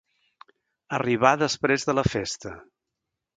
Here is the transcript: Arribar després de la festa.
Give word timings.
Arribar 0.99 1.33
després 1.41 1.85
de 1.91 1.95
la 1.99 2.05
festa. 2.15 2.55